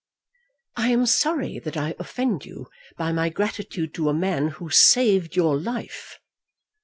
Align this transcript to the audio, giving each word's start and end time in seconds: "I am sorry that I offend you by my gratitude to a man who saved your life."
"I 0.75 0.87
am 0.87 1.05
sorry 1.05 1.59
that 1.59 1.77
I 1.77 1.93
offend 1.99 2.43
you 2.43 2.69
by 2.97 3.11
my 3.11 3.29
gratitude 3.29 3.93
to 3.93 4.09
a 4.09 4.15
man 4.15 4.47
who 4.47 4.71
saved 4.71 5.35
your 5.35 5.55
life." 5.55 6.17